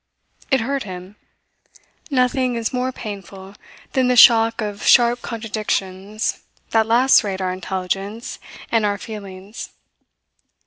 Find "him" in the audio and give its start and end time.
0.81-1.15